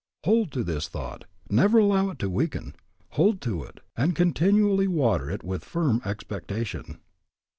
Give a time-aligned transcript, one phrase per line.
[0.25, 2.75] Hold to this thought, never allow it to weaken,
[3.09, 6.97] hold to it, and continually water it with firm expectation.